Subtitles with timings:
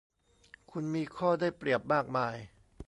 [0.71, 2.35] คุณมีข้อได้เปรียบมากมาย